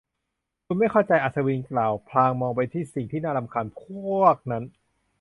[0.65, 3.81] ไม่ คุณไม่เข้าใจ อัศวินกล่าว พลางมองไปที่สิ่งที่น่ารำคาญเพ
[4.13, 4.63] วกนั้น